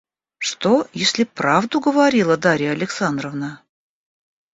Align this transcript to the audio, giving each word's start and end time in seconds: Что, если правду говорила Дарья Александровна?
Что, 0.39 0.87
если 0.93 1.25
правду 1.25 1.79
говорила 1.79 2.35
Дарья 2.35 2.71
Александровна? 2.71 3.61